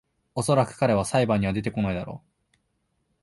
[0.33, 2.23] おそらく彼は裁判には出てこないだろ